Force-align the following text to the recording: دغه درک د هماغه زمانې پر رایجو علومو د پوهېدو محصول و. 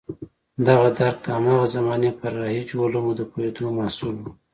دغه 0.67 0.87
درک 0.97 1.17
د 1.23 1.27
هماغه 1.35 1.65
زمانې 1.75 2.11
پر 2.19 2.31
رایجو 2.43 2.83
علومو 2.85 3.11
د 3.15 3.21
پوهېدو 3.31 3.65
محصول 3.77 4.15
و. 4.19 4.25